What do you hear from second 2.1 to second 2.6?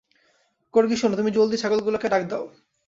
ডাক দাও।